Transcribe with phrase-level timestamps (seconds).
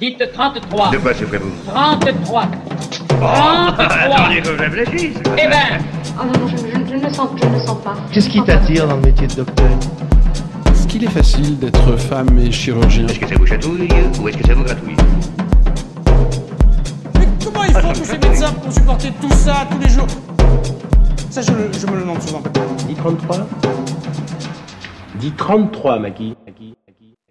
[0.00, 0.90] Dites 33.
[0.90, 2.44] De quoi souffrez-vous 33.
[3.08, 3.84] 33.
[3.86, 5.16] Attendez que je réfléchisse.
[5.38, 5.56] Eh ben,
[6.18, 7.94] Oh non, non, je, je- je ne le sens, je ne le sens pas.
[8.12, 9.66] Qu'est-ce qui t'attire dans le métier de docteur?
[10.70, 13.06] Est-ce qu'il est facile d'être femme et chirurgien?
[13.06, 13.88] Est-ce que ça vous chatouille
[14.20, 14.96] ou est-ce que ça vous gratouille?
[17.18, 20.06] Mais comment ils font tous ces médecins pour supporter tout ça tous les jours?
[21.30, 22.42] Ça, je, le- je me le demande souvent.
[22.88, 23.46] Dis 33
[25.16, 26.34] Dis 33, Maggie.
[26.46, 26.65] Maggie, Maggie.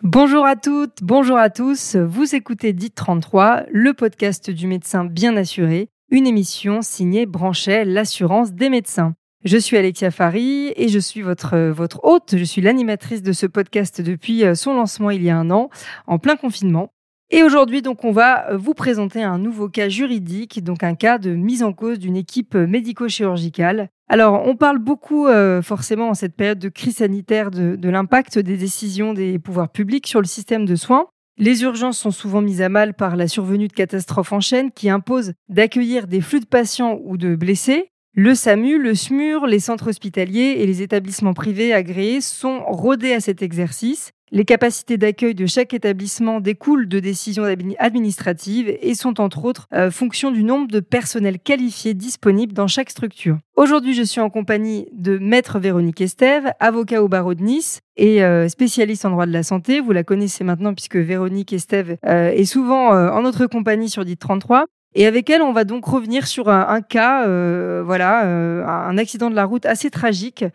[0.07, 1.95] Bonjour à toutes, bonjour à tous.
[1.95, 8.53] Vous écoutez Dit 33, le podcast du médecin bien assuré, une émission signée Branchet, l'assurance
[8.53, 9.15] des médecins.
[9.45, 12.35] Je suis Alexia Fari et je suis votre, votre hôte.
[12.37, 15.71] Je suis l'animatrice de ce podcast depuis euh, son lancement il y a un an,
[16.05, 16.91] en plein confinement.
[17.31, 21.31] Et aujourd'hui, donc, on va vous présenter un nouveau cas juridique, donc un cas de
[21.31, 23.89] mise en cause d'une équipe médico-chirurgicale.
[24.07, 28.37] Alors, on parle beaucoup, euh, forcément, en cette période de crise sanitaire, de, de l'impact
[28.37, 31.07] des décisions des pouvoirs publics sur le système de soins.
[31.37, 34.89] Les urgences sont souvent mises à mal par la survenue de catastrophes en chaîne qui
[34.89, 37.89] imposent d'accueillir des flux de patients ou de blessés.
[38.13, 43.19] Le SAMU, le SMUR, les centres hospitaliers et les établissements privés agréés sont rodés à
[43.19, 44.13] cet exercice.
[44.31, 49.67] Les capacités d'accueil de chaque établissement découlent de décisions admi- administratives et sont entre autres
[49.71, 53.37] euh, fonction du nombre de personnels qualifiés disponibles dans chaque structure.
[53.55, 58.23] Aujourd'hui, je suis en compagnie de Maître Véronique Estève, avocat au barreau de Nice et
[58.23, 59.79] euh, spécialiste en droit de la santé.
[59.79, 64.17] Vous la connaissez maintenant puisque Véronique Estève euh, est souvent en notre compagnie sur DIT
[64.17, 64.65] 33.
[64.97, 68.97] Et avec elle, on va donc revenir sur un, un cas, euh, voilà, euh, un
[68.97, 70.45] accident de la route assez tragique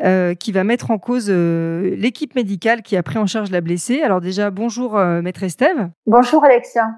[0.00, 4.02] euh, qui va mettre en cause l'équipe médicale qui a pris en charge la blessée.
[4.02, 5.90] Alors déjà, bonjour maître Estève.
[6.06, 6.88] Bonjour Alexia.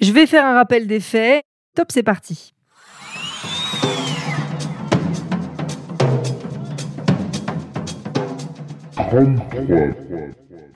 [0.00, 1.42] Je vais faire un rappel des faits.
[1.74, 2.54] Top, c'est parti.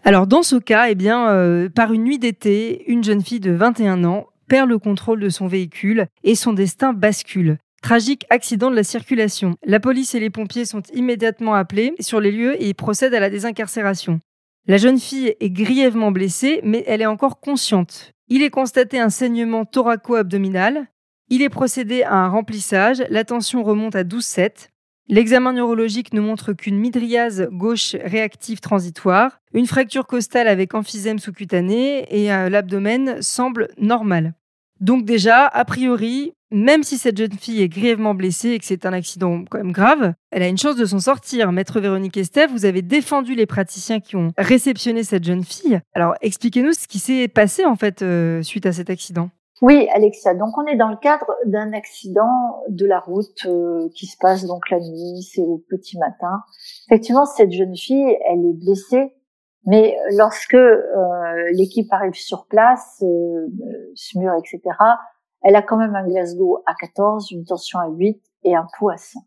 [0.03, 4.03] Alors dans ce cas, eh bien, par une nuit d'été, une jeune fille de 21
[4.03, 7.59] ans perd le contrôle de son véhicule et son destin bascule.
[7.83, 9.55] Tragique accident de la circulation.
[9.65, 13.31] La police et les pompiers sont immédiatement appelés sur les lieux et procèdent à la
[13.31, 14.21] désincarcération.
[14.67, 18.13] La jeune fille est grièvement blessée, mais elle est encore consciente.
[18.29, 20.89] Il est constaté un saignement thoraco-abdominal.
[21.31, 23.03] Il est procédé à un remplissage.
[23.11, 24.69] La tension remonte à 12,7.
[25.11, 32.05] L'examen neurologique ne montre qu'une midriase gauche réactive transitoire, une fracture costale avec emphysème sous-cutané
[32.11, 34.35] et euh, l'abdomen semble normal.
[34.81, 38.87] Donc déjà, a priori, même si cette jeune fille est grièvement blessée et que c'est
[38.87, 41.53] un accident quand même grave, elle a une chance de s'en sortir.
[41.53, 45.81] Maître Véronique Estève, vous avez défendu les praticiens qui ont réceptionné cette jeune fille.
[45.95, 49.31] Alors expliquez-nous ce qui s'est passé en fait euh, suite à cet accident.
[49.61, 50.35] Oui, Alexia.
[50.35, 54.45] Donc, on est dans le cadre d'un accident de la route euh, qui se passe
[54.45, 56.43] donc la nuit, c'est au petit matin.
[56.87, 59.13] Effectivement, cette jeune fille, elle est blessée,
[59.71, 63.47] mais lorsque euh, l'équipe arrive sur place, euh,
[63.95, 64.63] SMUR, etc.,
[65.43, 68.89] elle a quand même un Glasgow à 14, une tension à 8 et un pouls
[68.89, 69.21] à 100.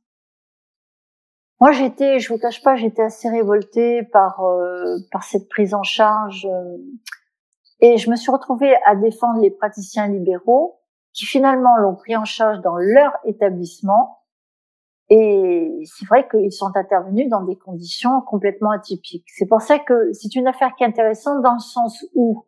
[1.60, 5.84] Moi, j'étais, je vous cache pas, j'étais assez révoltée par euh, par cette prise en
[5.84, 6.48] charge.
[6.48, 6.78] euh,
[7.80, 10.80] et je me suis retrouvée à défendre les praticiens libéraux
[11.14, 14.21] qui finalement l'ont pris en charge dans leur établissement.
[15.14, 19.28] Et c'est vrai qu'ils sont intervenus dans des conditions complètement atypiques.
[19.36, 22.46] C'est pour ça que c'est une affaire qui est intéressante dans le sens où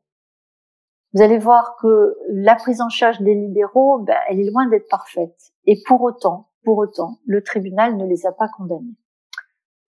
[1.14, 4.88] vous allez voir que la prise en charge des libéraux, ben, elle est loin d'être
[4.88, 5.36] parfaite.
[5.66, 8.96] Et pour autant, pour autant, le tribunal ne les a pas condamnés.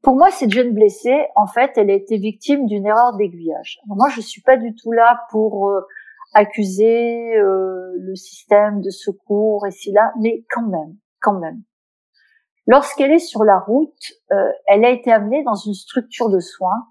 [0.03, 3.79] Pour moi, cette jeune blessée, en fait, elle a été victime d'une erreur d'aiguillage.
[3.87, 5.81] Moi, je suis pas du tout là pour euh,
[6.35, 11.63] accuser euh, le système de secours et si là, mais quand même, quand même.
[12.69, 16.87] Lorsqu'elle est sur la route, euh, elle a été amenée dans une structure de soins.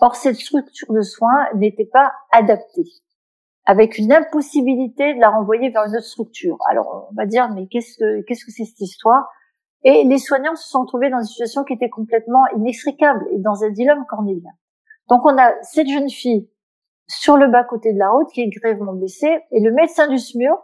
[0.00, 2.88] Or, cette structure de soins n'était pas adaptée,
[3.66, 6.56] avec une impossibilité de la renvoyer vers une autre structure.
[6.70, 9.28] Alors, on va dire, mais qu'est-ce que c'est cette histoire?
[9.82, 13.62] Et les soignants se sont trouvés dans une situation qui était complètement inextricable et dans
[13.62, 14.52] un dilemme cornélien.
[15.10, 16.48] Donc on a cette jeune fille
[17.08, 20.54] sur le bas-côté de la route qui est grièvement blessée et le médecin du SMUR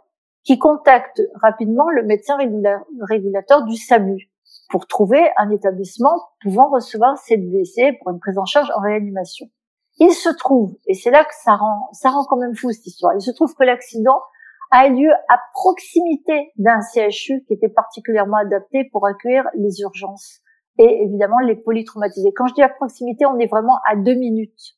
[0.43, 4.29] qui contacte rapidement le médecin régula- régulateur du SAMU
[4.69, 9.47] pour trouver un établissement pouvant recevoir cette blessée pour une prise en charge en réanimation.
[9.99, 12.85] Il se trouve, et c'est là que ça rend, ça rend quand même fou cette
[12.85, 14.21] histoire, il se trouve que l'accident
[14.71, 20.41] a lieu à proximité d'un CHU qui était particulièrement adapté pour accueillir les urgences
[20.77, 22.33] et évidemment les polytraumatisés.
[22.35, 24.77] Quand je dis à proximité, on est vraiment à deux minutes.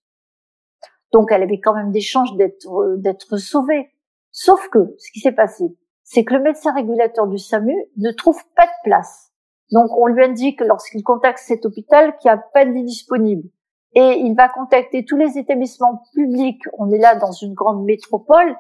[1.12, 3.92] Donc elle avait quand même des chances d'être d'être sauvée.
[4.32, 5.66] Sauf que ce qui s'est passé,
[6.04, 9.29] c'est que le médecin régulateur du SAMU ne trouve pas de place.
[9.72, 13.48] Donc on lui indique lorsqu'il contacte cet hôpital qu'il n'y a pas de lit disponible.
[13.94, 16.62] Et il va contacter tous les établissements publics.
[16.78, 18.56] On est là dans une grande métropole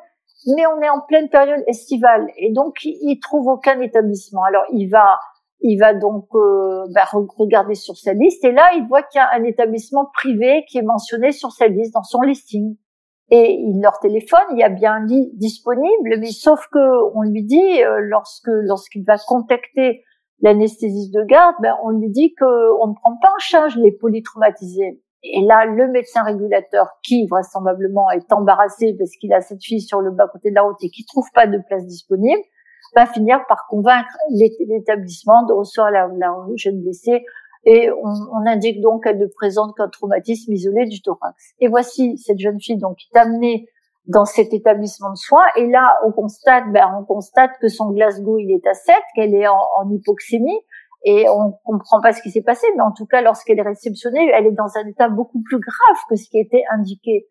[0.47, 4.43] mais on est en pleine période estivale et donc il trouve aucun établissement.
[4.43, 5.19] Alors il va
[5.61, 9.21] il va donc euh, bah, regarder sur sa liste et là il voit qu'il y
[9.21, 12.77] a un établissement privé qui est mentionné sur sa liste dans son listing
[13.31, 17.21] et il leur téléphone, il y a bien un lit disponible, mais sauf que on
[17.21, 20.03] lui dit euh, lorsque lorsqu'il va contacter
[20.41, 25.01] l'anesthésiste de garde, ben, on lui dit qu'on ne prend pas en charge les polytraumatisés.
[25.23, 29.99] Et là, le médecin régulateur, qui vraisemblablement est embarrassé parce qu'il a cette fille sur
[29.99, 32.41] le bas côté de la route et qui trouve pas de place disponible,
[32.95, 37.23] va finir par convaincre l'établissement de recevoir la, la jeune blessée
[37.65, 41.53] et on, on, indique donc qu'elle ne présente qu'un traumatisme isolé du thorax.
[41.59, 43.67] Et voici cette jeune fille donc qui est amenée
[44.05, 45.45] dans cet établissement de soins.
[45.55, 49.35] Et là, on constate, ben, on constate que son Glasgow il est à 7, qu'elle
[49.35, 50.59] est en, hypoxémie,
[51.05, 52.67] et on comprend pas ce qui s'est passé.
[52.75, 55.97] Mais en tout cas, lorsqu'elle est réceptionnée, elle est dans un état beaucoup plus grave
[56.09, 57.27] que ce qui était indiqué.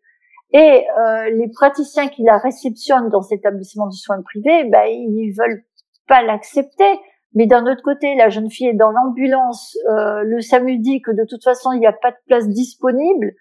[0.53, 5.35] Et euh, les praticiens qui la réceptionnent dans cet établissement de soins privés, ben, ils
[5.37, 5.63] veulent
[6.07, 6.99] pas l'accepter
[7.35, 9.77] mais d'un autre côté, la jeune fille est dans l'ambulance.
[9.89, 13.33] Euh, le SAMU dit que de toute façon, il n'y a pas de place disponible.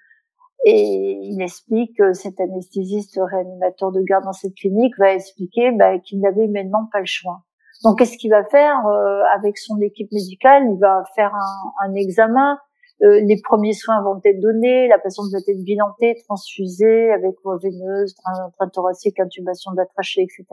[0.66, 5.98] Et il explique que cet anesthésiste réanimateur de garde dans cette clinique va expliquer bah,
[6.00, 7.44] qu'il n'avait humainement pas le choix.
[7.84, 10.64] Donc, qu'est-ce qu'il va faire euh, avec son équipe médicale?
[10.74, 12.58] Il va faire un, un examen.
[13.04, 14.88] Euh, les premiers soins vont être donnés.
[14.88, 20.24] La patiente va être bilantée, transfusée avec voie veineuse, train thoracique, intubation de la trachée,
[20.24, 20.46] etc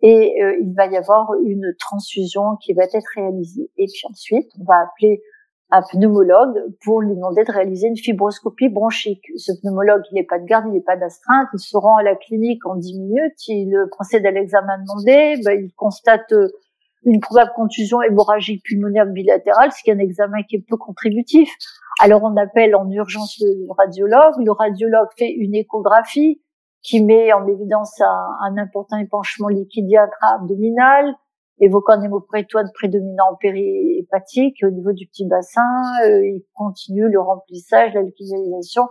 [0.00, 3.70] et euh, il va y avoir une transfusion qui va être réalisée.
[3.76, 5.22] Et puis ensuite, on va appeler
[5.70, 9.24] un pneumologue pour lui demander de réaliser une fibroscopie bronchique.
[9.36, 12.02] Ce pneumologue, il n'est pas de garde, il n'est pas d'astreinte, il se rend à
[12.02, 16.48] la clinique en 10 minutes, il procède à l'examen demandé, ben, il constate euh,
[17.04, 21.50] une probable contusion hémorragique pulmonaire bilatérale, ce qui est un examen qui est peu contributif.
[22.00, 26.40] Alors on appelle en urgence le radiologue, le radiologue fait une échographie,
[26.80, 31.14] qui met en évidence un, un important épanchement liquide intra-abdominal,
[31.60, 35.82] évoquant un hémoprétoine prédominant périhépatique au niveau du petit bassin.
[36.04, 38.88] Euh, il continue le remplissage, l'alcalinalisation.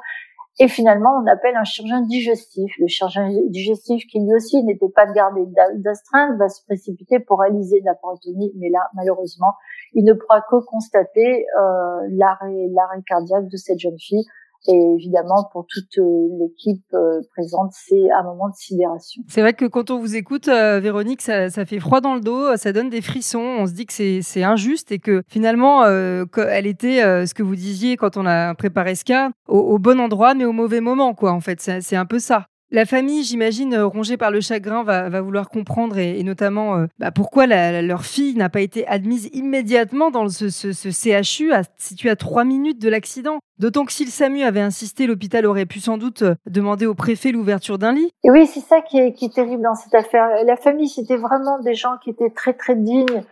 [0.60, 2.72] Et finalement, on appelle un chirurgien digestif.
[2.80, 5.42] Le chirurgien digestif, qui lui aussi n'était pas de garder
[5.76, 8.52] d'astreinte, va se précipiter pour réaliser la parotomie.
[8.58, 9.54] Mais là, malheureusement,
[9.94, 14.26] il ne pourra que constater euh, l'arrêt cardiaque de cette jeune fille
[14.68, 19.22] et évidemment, pour toute euh, l'équipe euh, présente, c'est un moment de sidération.
[19.28, 22.56] C'est vrai que quand on vous écoute, euh, Véronique, ça, fait froid dans le dos,
[22.58, 23.40] ça donne des frissons.
[23.40, 27.98] On se dit que c'est injuste et que finalement, elle était, ce que vous disiez
[27.98, 31.32] quand on a préparé ce cas, au, au bon endroit, mais au mauvais moment, quoi.
[31.32, 32.46] En fait, c'est un peu ça.
[32.70, 37.12] La famille, j'imagine, euh, rongée par le chagrin, va, vouloir comprendre et, notamment euh, bah,
[37.12, 42.82] pourquoi leur fille n'a pas été admise immédiatement dans ce, CHU situé à trois minutes
[42.82, 43.40] de l'accident.
[43.58, 46.94] D'autant que si le SAMU avait insisté, l'hôpital aurait pu sans doute euh, demander au
[46.94, 48.12] préfet l'ouverture d'un lit.
[48.26, 50.28] Et oui, c'est ça qui est terrible dans cette affaire.
[50.46, 53.24] La famille, c'était vraiment des gens qui étaient très très dignes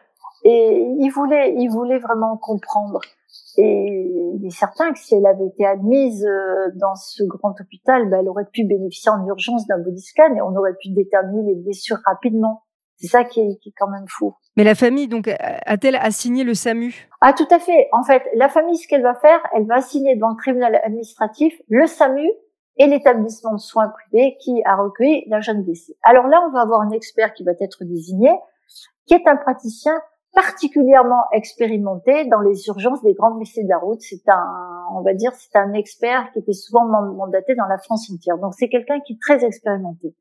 [0.45, 3.01] et ils voulaient, ils voulaient vraiment comprendre.
[3.57, 8.09] Et il est certain que si elle avait été admise euh, dans ce grand hôpital,
[8.09, 11.53] ben, elle aurait pu bénéficier en urgence d'un body scan et on aurait pu déterminer
[11.53, 12.63] les blessures rapidement.
[12.97, 14.35] C'est ça qui est, qui est, quand même fou.
[14.55, 17.09] Mais la famille, donc, a-t-elle assigné le SAMU?
[17.19, 17.89] Ah, tout à fait.
[17.91, 21.53] En fait, la famille, ce qu'elle va faire, elle va assigner devant le tribunal administratif
[21.67, 22.29] le SAMU
[22.77, 25.97] et l'établissement de soins privés qui a recueilli la jeune blessée.
[26.03, 28.31] Alors là, on va avoir un expert qui va être désigné,
[29.07, 29.93] qui est un praticien
[30.35, 34.01] particulièrement expérimenté dans les urgences des grandes blessés de la route.
[34.01, 38.11] C'est un, on va dire, c'est un expert qui était souvent mandaté dans la France
[38.13, 38.37] entière.
[38.37, 40.13] Donc c'est quelqu'un qui est très expérimenté.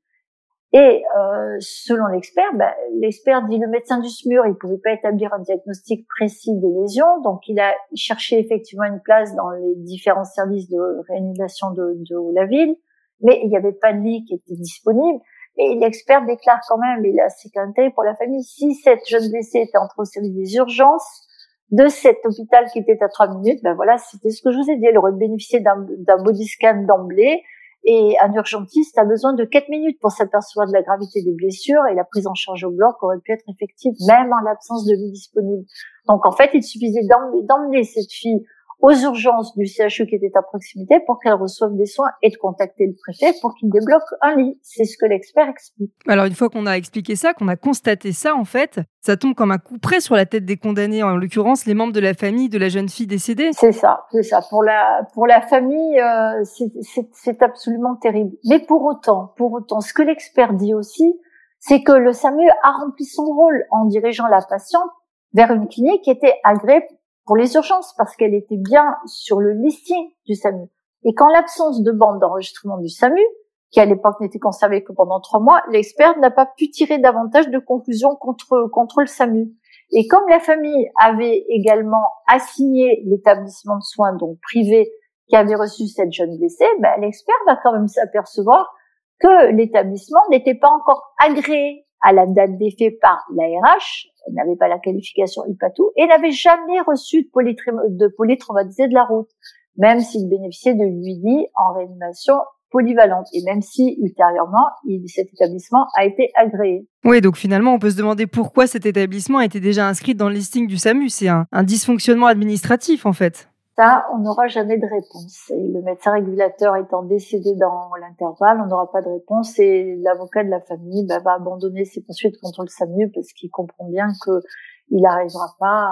[0.73, 5.33] Et euh, selon l'expert, ben, l'expert dit le médecin du SMUR, il pouvait pas établir
[5.33, 10.25] un diagnostic précis des lésions, donc il a cherché effectivement une place dans les différents
[10.25, 12.75] services de réanimation de, de la ville,
[13.21, 15.21] mais il n'y avait pas de lit qui était disponible.
[15.56, 19.06] Et l'expert déclare quand même, et là c'est quand même pour la famille, si cette
[19.08, 21.28] jeune blessée était entre au service des urgences
[21.70, 24.70] de cet hôpital qui était à trois minutes, ben voilà, c'était ce que je vous
[24.70, 27.42] ai dit, elle aurait bénéficié d'un body scan d'emblée,
[27.87, 31.87] et un urgentiste a besoin de quatre minutes pour s'apercevoir de la gravité des blessures
[31.90, 34.94] et la prise en charge au bloc aurait pu être effective même en l'absence de
[34.94, 35.64] vie disponible.
[36.08, 37.06] Donc en fait, il suffisait
[37.42, 38.42] d'emmener cette fille
[38.85, 42.37] aux urgences du CHU qui était à proximité pour qu'elle reçoive des soins et de
[42.37, 44.59] contacter le préfet pour qu'il débloque un lit.
[44.61, 45.91] C'est ce que l'expert explique.
[46.07, 49.35] Alors une fois qu'on a expliqué ça, qu'on a constaté ça, en fait, ça tombe
[49.35, 52.12] comme un coup près sur la tête des condamnés, en l'occurrence les membres de la
[52.12, 53.53] famille de la jeune fille décédée.
[53.55, 54.43] C'est ça, c'est ça.
[54.50, 58.37] Pour la pour la famille, euh, c'est absolument terrible.
[58.45, 61.19] Mais pour autant, pour autant, ce que l'expert dit aussi,
[61.59, 64.91] c'est que le SAMU a rempli son rôle en dirigeant la patiente
[65.33, 66.83] vers une clinique qui était agréée
[67.26, 70.69] pour les urgences parce qu'elle était bien sur le listing du SAMU.
[71.04, 73.23] Et qu'en l'absence de bande d'enregistrement du SAMU,
[73.71, 77.49] qui à l'époque n'était conservé que pendant trois mois, l'expert n'a pas pu tirer davantage
[77.49, 79.52] de conclusions contre, contre le SAMU.
[79.93, 84.90] Et comme la famille avait également assigné l'établissement de soins donc privé
[85.28, 88.73] qui avait reçu cette jeune blessée, ben, l'expert va quand même s'apercevoir
[89.19, 94.68] que l'établissement n'était pas encore agréé à la date des faits par l'ARH, n'avait pas
[94.68, 99.30] la qualification IPATOU et n'avait jamais reçu de, de polytraumatisé de la route,
[99.76, 102.34] même s'il bénéficiait de l'UIDI en réanimation
[102.70, 104.66] polyvalente et même si ultérieurement
[105.06, 106.88] cet établissement a été agréé.
[107.04, 110.28] Oui, donc finalement on peut se demander pourquoi cet établissement a été déjà inscrit dans
[110.28, 111.08] le listing du SAMU.
[111.08, 113.49] C'est un dysfonctionnement administratif en fait.
[113.76, 115.50] Ça, on n'aura jamais de réponse.
[115.50, 120.50] Le médecin régulateur étant décédé dans l'intervalle, on n'aura pas de réponse et l'avocat de
[120.50, 125.02] la famille bah, va abandonner ses poursuites contre le SAMU parce qu'il comprend bien qu'il
[125.02, 125.90] n'arrivera pas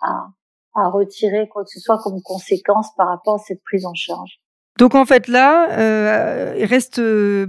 [0.00, 0.28] à,
[0.74, 4.40] à, retirer quoi que ce soit comme conséquence par rapport à cette prise en charge.
[4.78, 7.02] Donc en fait là, euh, il reste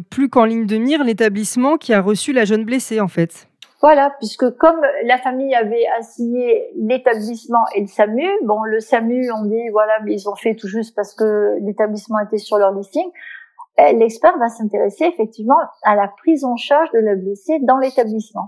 [0.10, 3.48] plus qu'en ligne de mire l'établissement qui a reçu la jeune blessée en fait.
[3.86, 9.46] Voilà, puisque comme la famille avait assigné l'établissement et le SAMU, bon, le SAMU, on
[9.46, 13.08] dit, voilà, mais ils ont fait tout juste parce que l'établissement était sur leur listing,
[13.78, 18.48] eh, l'expert va s'intéresser effectivement à la prise en charge de la blessée dans l'établissement.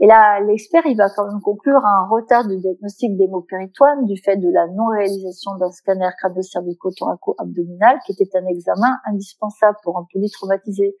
[0.00, 4.36] Et là, l'expert, il va quand même conclure un retard de diagnostic d'hémopéritoine du fait
[4.36, 10.94] de la non-réalisation d'un scanner crânio-cervico-thoraco-abdominal, qui était un examen indispensable pour un polytraumatisé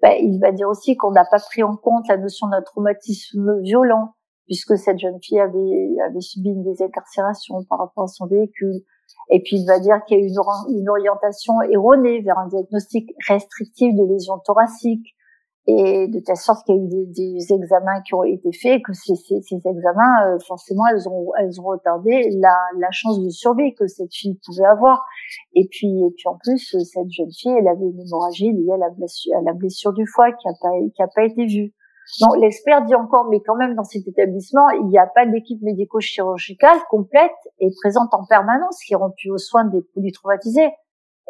[0.00, 3.60] ben, il va dire aussi qu'on n'a pas pris en compte la notion d'un traumatisme
[3.62, 4.14] violent,
[4.46, 8.80] puisque cette jeune fille avait, avait subi une désincarcération par rapport à son véhicule.
[9.30, 12.48] Et puis il va dire qu'il y a eu une, une, orientation erronée vers un
[12.48, 15.14] diagnostic restrictif de lésions thoraciques,
[15.70, 18.80] et de telle sorte qu'il y a eu des, des, examens qui ont été faits,
[18.82, 23.22] que ces, ces, ces examens, euh, forcément, elles ont, elles ont retardé la, la chance
[23.22, 25.04] de survie que cette fille pouvait avoir.
[25.54, 28.78] Et puis, et puis en plus, cette jeune fille, elle avait une hémorragie liée à
[28.78, 31.74] la blessure, à la blessure du foie qui n'a pas, qui a pas été vue.
[32.22, 35.60] Donc l'expert dit encore, mais quand même dans cet établissement, il n'y a pas d'équipe
[35.60, 40.70] médico-chirurgicale complète et présente en permanence qui pu aux soins des polytraumatisés.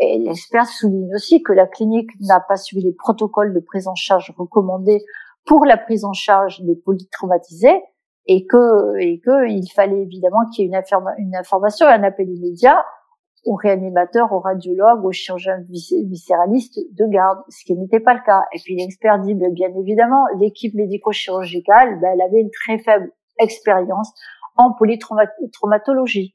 [0.00, 3.94] Et l'expert souligne aussi que la clinique n'a pas suivi les protocoles de prise en
[3.94, 5.04] charge recommandés
[5.44, 7.82] pour la prise en charge des polytraumatisés
[8.26, 10.82] et que, et que il fallait évidemment qu'il y ait
[11.18, 12.84] une, information un appel immédiat
[13.44, 18.42] au réanimateur, au radiologue, au chirurgien viscéraliste de garde, ce qui n'était pas le cas.
[18.52, 23.10] Et puis l'expert dit, ben, bien évidemment, l'équipe médico-chirurgicale, ben, elle avait une très faible
[23.38, 24.12] expérience
[24.56, 26.34] en polytraumatologie.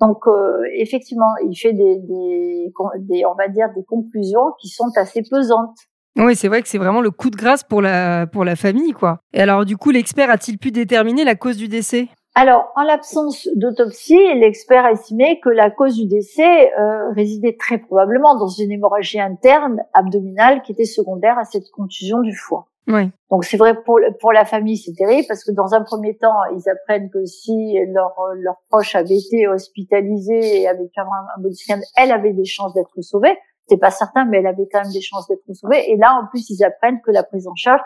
[0.00, 4.90] Donc euh, effectivement, il fait des, des, des, on va dire, des conclusions qui sont
[4.96, 5.76] assez pesantes.
[6.16, 8.92] Oui, c'est vrai que c'est vraiment le coup de grâce pour la pour la famille,
[8.92, 9.20] quoi.
[9.32, 12.08] Et alors, du coup, l'expert a-t-il pu déterminer la cause du décès?
[12.34, 17.76] Alors, en l'absence d'autopsie, l'expert a estimé que la cause du décès euh, résidait très
[17.78, 22.68] probablement dans une hémorragie interne abdominale qui était secondaire à cette contusion du foie.
[22.88, 23.10] Oui.
[23.30, 26.44] Donc c'est vrai pour pour la famille c'est terrible parce que dans un premier temps
[26.54, 31.78] ils apprennent que si leur leur proche avait été hospitalisé et avait un, un scan,
[31.96, 33.36] elle avait des chances d'être sauvée.
[33.68, 35.90] C'est pas certain mais elle avait quand même des chances d'être sauvée.
[35.92, 37.80] Et là en plus ils apprennent que la prise en charge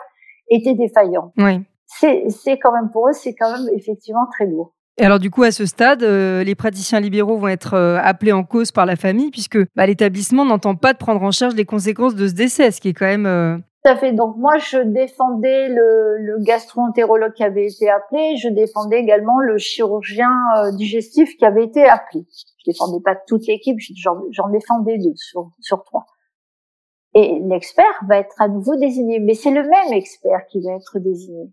[0.49, 1.31] était défaillante.
[1.37, 1.63] Oui.
[1.85, 4.73] C'est c'est quand même pour eux c'est quand même effectivement très lourd.
[4.99, 8.31] Et alors du coup, à ce stade, euh, les praticiens libéraux vont être euh, appelés
[8.31, 11.65] en cause par la famille puisque bah, l'établissement n'entend pas de prendre en charge les
[11.65, 14.11] conséquences de ce décès, ce qui est quand même euh, à fait.
[14.11, 18.35] Donc moi, je défendais le, le gastro-entérologue qui avait été appelé.
[18.37, 22.25] Je défendais également le chirurgien euh, digestif qui avait été appelé.
[22.29, 26.05] Je défendais pas toute l'équipe, j'en défendais deux sur, sur trois.
[27.13, 30.99] Et l'expert va être à nouveau désigné, mais c'est le même expert qui va être
[30.99, 31.49] désigné.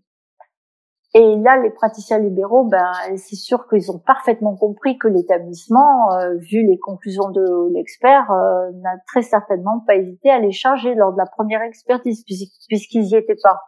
[1.17, 6.35] Et là, les praticiens libéraux, ben, c'est sûr qu'ils ont parfaitement compris que l'établissement, euh,
[6.39, 11.13] vu les conclusions de l'expert, euh, n'a très certainement pas hésité à les charger lors
[11.13, 12.25] de la première expertise,
[12.67, 13.61] puisqu'ils n'y étaient pas.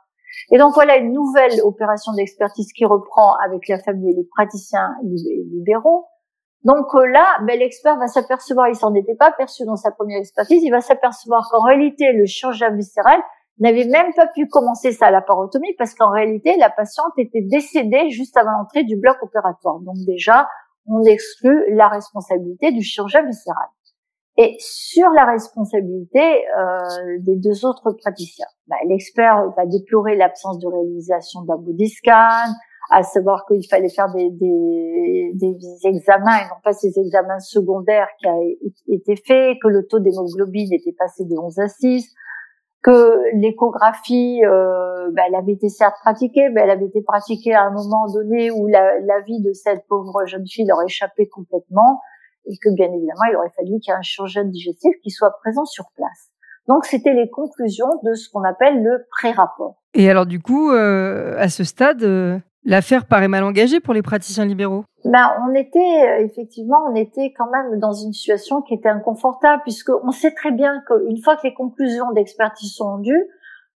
[0.52, 4.94] Et donc voilà une nouvelle opération d'expertise qui reprend avec la famille et les praticiens
[5.04, 6.06] libéraux.
[6.66, 10.20] Donc euh, là, ben, l'expert va s'apercevoir, il s'en était pas perçu dans sa première
[10.20, 13.22] expertise, il va s'apercevoir qu'en réalité, le chirurgien viscéral
[13.60, 18.38] n'avait même pas pu commencer sa laparotomie parce qu'en réalité, la patiente était décédée juste
[18.38, 19.80] avant l'entrée du bloc opératoire.
[19.80, 20.48] Donc déjà,
[20.86, 23.68] on exclut la responsabilité du chirurgien viscéral.
[24.40, 30.68] Et sur la responsabilité euh, des deux autres praticiens, bah, l'expert va déplorer l'absence de
[30.68, 31.92] réalisation d'un body
[32.90, 38.08] à savoir qu'il fallait faire des, des, des, examens et non pas ces examens secondaires
[38.20, 38.36] qui a
[38.88, 42.14] été fait, que le taux d'hémoglobine était passé de 11 à 6,
[42.84, 47.64] que l'échographie, euh, bah, elle avait été certes pratiquée, mais elle avait été pratiquée à
[47.64, 52.02] un moment donné où la, vie de cette pauvre jeune fille leur échappait complètement
[52.46, 55.32] et que bien évidemment, il aurait fallu qu'il y ait un chirurgien digestif qui soit
[55.42, 56.30] présent sur place.
[56.68, 59.76] Donc c'était les conclusions de ce qu'on appelle le pré-rapport.
[59.94, 64.04] Et alors du coup, euh, à ce stade, euh, l'affaire paraît mal engagée pour les
[64.04, 64.84] praticiens libéraux.
[65.06, 69.90] Ben, on était effectivement, on était quand même dans une situation qui était inconfortable puisque
[70.04, 73.26] on sait très bien qu'une fois que les conclusions d'expertise sont rendues,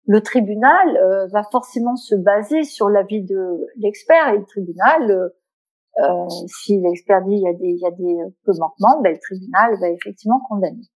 [0.07, 5.29] le tribunal euh, va forcément se baser sur l'avis de l'expert et le tribunal, euh,
[6.01, 9.19] euh si l'expert dit il y a des, il y a des manquements, ben, le
[9.19, 10.89] tribunal va effectivement condamner.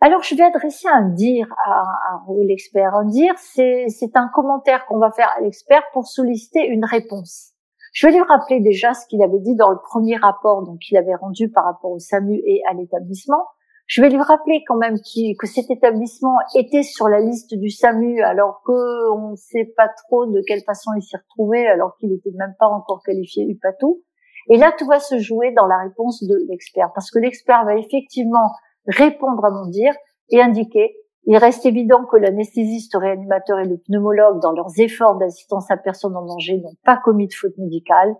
[0.00, 2.94] Alors je vais adresser un dire à, à l'expert.
[2.94, 7.52] Un dire, c'est, un commentaire qu'on va faire à l'expert pour solliciter une réponse.
[7.94, 10.98] Je vais lui rappeler déjà ce qu'il avait dit dans le premier rapport donc qu'il
[10.98, 13.42] avait rendu par rapport au SAMU et à l'établissement.
[13.86, 18.20] Je vais lui rappeler quand même que cet établissement était sur la liste du SAMU
[18.20, 22.32] alors qu'on ne sait pas trop de quelle façon il s'y retrouvait alors qu'il n'était
[22.36, 24.02] même pas encore qualifié UPATO.
[24.50, 27.76] Et là, tout va se jouer dans la réponse de l'expert parce que l'expert va
[27.76, 28.50] effectivement
[28.86, 29.94] répondre à mon dire
[30.30, 30.96] et indiquer
[31.28, 36.16] il reste évident que l'anesthésiste, réanimateur et le pneumologue, dans leurs efforts d'assistance à personne
[36.16, 38.14] en danger, n'ont pas commis de faute médicale.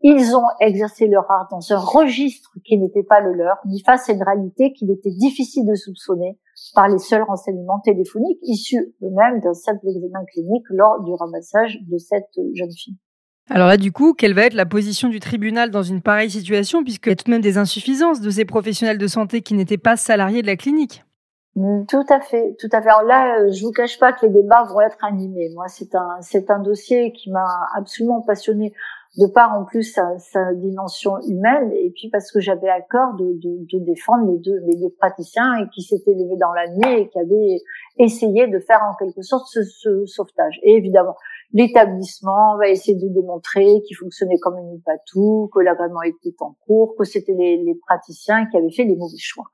[0.00, 4.08] Ils ont exercé leur art dans un registre qui n'était pas le leur, ni face
[4.08, 6.38] à une réalité qu'il était difficile de soupçonner
[6.74, 11.98] par les seuls renseignements téléphoniques issus eux-mêmes d'un simple examen clinique lors du ramassage de
[11.98, 12.96] cette jeune fille.
[13.48, 16.82] Alors là, du coup, quelle va être la position du tribunal dans une pareille situation,
[16.82, 19.78] puisqu'il y a tout de même des insuffisances de ces professionnels de santé qui n'étaient
[19.78, 21.04] pas salariés de la clinique?
[21.54, 22.88] Mm, tout à fait, tout à fait.
[22.88, 25.48] Alors là, euh, je vous cache pas que les débats vont être animés.
[25.54, 28.72] Moi, c'est un, c'est un dossier qui m'a absolument passionné
[29.16, 33.24] de part en plus sa, dimension humaine et puis parce que j'avais à cœur de,
[33.24, 37.08] de, de, défendre les deux, deux praticiens et qui s'étaient levés dans la nuit et
[37.08, 37.60] qui avaient
[37.98, 40.60] essayé de faire en quelque sorte ce, ce sauvetage.
[40.62, 41.14] Et évidemment,
[41.52, 46.94] l'établissement va essayer de démontrer qu'il fonctionnait comme une patou, que l'agrément était en cours,
[46.98, 49.46] que c'était les, les, praticiens qui avaient fait les mauvais choix.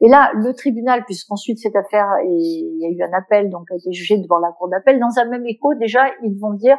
[0.00, 3.74] Et là, le tribunal, puisqu'ensuite cette affaire, il y a eu un appel, donc a
[3.74, 6.78] été jugé devant la cour d'appel, dans un même écho, déjà, ils vont dire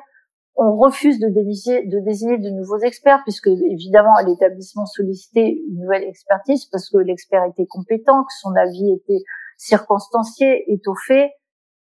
[0.55, 6.03] on refuse de désigner, de désigner de nouveaux experts, puisque évidemment l'établissement sollicitait une nouvelle
[6.03, 9.23] expertise parce que l'expert était compétent, que son avis était
[9.57, 11.31] circonstancié, étoffé.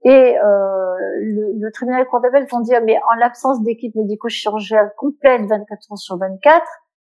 [0.04, 4.92] Et euh, le, le, tribunal de cour d'appel vont dire, mais en l'absence d'équipe médico-chirurgicale
[4.96, 6.64] complète 24 heures sur 24,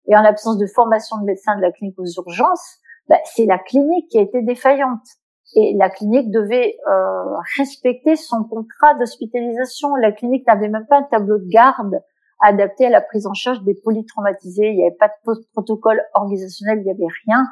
[0.08, 3.58] et en l'absence de formation de médecins de la clinique aux urgences, bah, c'est la
[3.58, 5.06] clinique qui a été défaillante
[5.54, 9.94] et la clinique devait euh, respecter son contrat d'hospitalisation.
[9.96, 12.00] La clinique n'avait même pas un tableau de garde
[12.40, 14.68] adapté à la prise en charge des polytraumatisés.
[14.70, 17.44] Il n'y avait pas de protocole organisationnel, il n'y avait rien.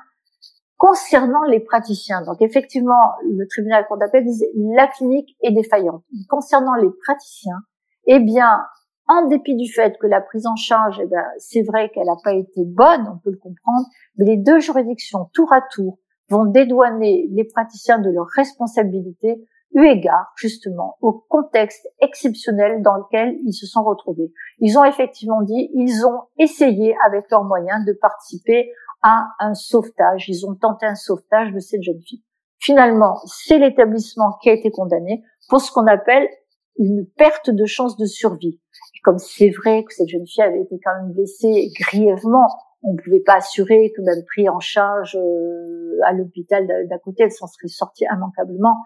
[0.76, 6.02] Concernant les praticiens, donc effectivement, le tribunal cour d'appel disait la clinique est défaillante.
[6.28, 7.58] Concernant les praticiens,
[8.06, 8.62] eh bien,
[9.06, 12.16] en dépit du fait que la prise en charge, eh bien, c'est vrai qu'elle n'a
[12.24, 13.86] pas été bonne, on peut le comprendre,
[14.16, 15.98] mais les deux juridictions, tour à tour,
[16.30, 23.36] vont dédouaner les praticiens de leurs responsabilités eu égard justement au contexte exceptionnel dans lequel
[23.44, 24.32] ils se sont retrouvés.
[24.58, 30.28] Ils ont effectivement dit, ils ont essayé avec leurs moyens de participer à un sauvetage,
[30.28, 32.22] ils ont tenté un sauvetage de cette jeune fille.
[32.58, 36.28] Finalement, c'est l'établissement qui a été condamné pour ce qu'on appelle
[36.76, 38.60] une perte de chance de survie.
[38.94, 42.48] Et comme c'est vrai que cette jeune fille avait été quand même blessée grièvement
[42.82, 47.24] on ne pouvait pas assurer que même pris en charge euh, à l'hôpital d'à côté,
[47.24, 48.76] elle s'en serait sortie immanquablement.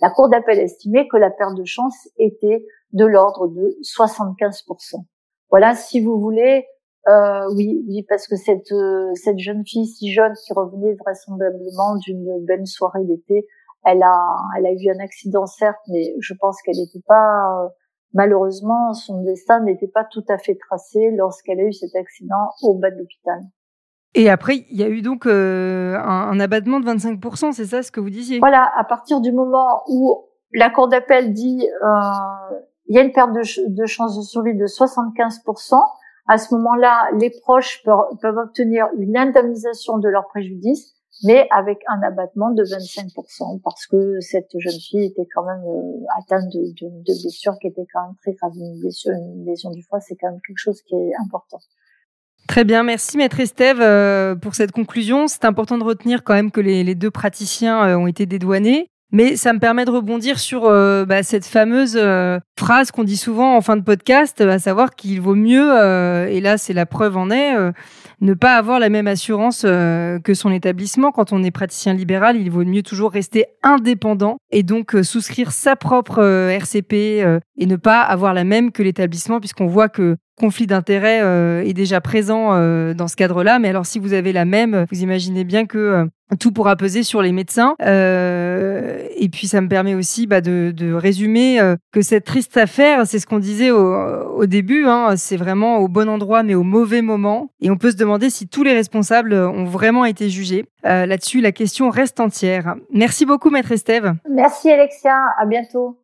[0.00, 5.04] La Cour d'appel estimait que la perte de chance était de l'ordre de 75%.
[5.50, 6.66] Voilà, si vous voulez,
[7.08, 11.96] euh, oui, oui, parce que cette euh, cette jeune fille si jeune qui revenait vraisemblablement
[11.96, 13.46] d'une belle soirée d'été,
[13.84, 17.70] elle a elle a eu un accident certes, mais je pense qu'elle n'était pas
[18.14, 22.74] Malheureusement, son destin n'était pas tout à fait tracé lorsqu'elle a eu cet accident au
[22.74, 23.40] bas de l'hôpital.
[24.14, 27.90] Et après, il y a eu donc euh, un, abattement de 25%, c'est ça ce
[27.90, 28.40] que vous disiez?
[28.40, 33.12] Voilà, à partir du moment où la Cour d'appel dit euh, il y a une
[33.12, 35.80] perte de, de chance de survie de 75%,
[36.28, 42.02] à ce moment-là, les proches peuvent obtenir une indemnisation de leur préjudice mais avec un
[42.02, 47.22] abattement de 25% parce que cette jeune fille était quand même euh, atteinte de, de,
[47.22, 48.52] blessures qui étaient quand même très graves.
[48.56, 51.58] Une blessure, une lésion du foie, c'est quand même quelque chose qui est important.
[52.48, 55.28] Très bien, merci Maître Estève euh, pour cette conclusion.
[55.28, 59.36] C'est important de retenir quand même que les, deux praticiens euh, ont été dédouanés, mais
[59.36, 62.00] ça me permet de rebondir sur bah, cette fameuse
[62.58, 65.70] phrase qu'on dit souvent en fin de podcast, à savoir qu'il vaut mieux,
[66.28, 67.54] et là c'est la preuve en est,
[68.22, 71.10] ne pas avoir la même assurance euh, que son établissement.
[71.10, 75.50] Quand on est praticien libéral, il vaut mieux toujours rester indépendant et donc euh, souscrire
[75.50, 76.92] sa propre euh, RCP
[77.58, 81.20] et ne pas avoir la même que l'établissement, puisqu'on voit que conflit d'intérêts
[81.66, 82.52] est déjà présent
[82.94, 83.58] dans ce cadre-là.
[83.58, 86.08] Mais alors, si vous avez la même, vous imaginez bien que
[86.40, 87.76] tout pourra peser sur les médecins.
[87.80, 91.60] Et puis, ça me permet aussi bah, de, résumer
[91.92, 93.94] que cette triste affaire, c'est ce qu'on disait au,
[94.34, 97.50] au début, hein, c'est vraiment au bon endroit, mais au mauvais moment.
[97.60, 100.64] Et on peut se demander si tous les responsables ont vraiment été jugés.
[100.86, 102.74] Euh, Là-dessus, la question reste entière.
[102.92, 104.14] Merci beaucoup, Maître Estève.
[104.28, 105.98] Merci Alexia, à bientôt.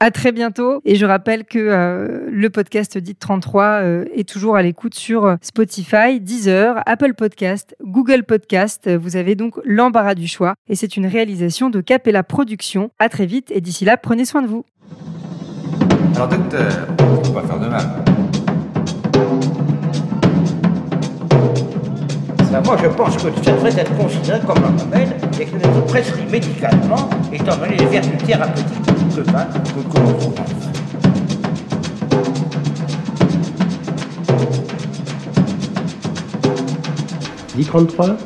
[0.00, 0.80] À très bientôt.
[0.84, 5.36] Et je rappelle que euh, le podcast Dit 33 euh, est toujours à l'écoute sur
[5.40, 8.90] Spotify, Deezer, Apple Podcast, Google Podcast.
[8.90, 10.54] Vous avez donc l'embarras du choix.
[10.68, 12.90] Et c'est une réalisation de Capella Productions.
[12.98, 13.52] À très vite.
[13.52, 14.64] Et d'ici là, prenez soin de vous.
[16.16, 18.11] Alors docteur, on va faire de même.
[22.52, 25.86] Ben, moi, je pense que ça devrait être considéré comme un remède et que d'être
[25.86, 28.66] prescrit médicalement, étant donné les vertus thérapeutiques
[29.16, 30.34] que, ben, que, que trouve.
[37.56, 38.16] Dit 33